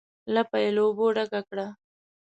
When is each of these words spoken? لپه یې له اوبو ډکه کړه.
لپه 0.33 0.57
یې 0.63 0.69
له 0.75 0.81
اوبو 0.85 1.05
ډکه 1.15 1.41
کړه. 1.49 1.67